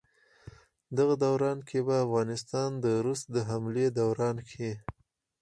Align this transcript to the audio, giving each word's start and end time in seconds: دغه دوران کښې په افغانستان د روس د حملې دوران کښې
دغه 0.97 1.13
دوران 1.23 1.57
کښې 1.67 1.79
په 1.87 1.95
افغانستان 2.05 2.69
د 2.83 2.85
روس 3.05 3.21
د 3.33 3.35
حملې 3.49 3.87
دوران 3.99 4.35
کښې 4.49 4.71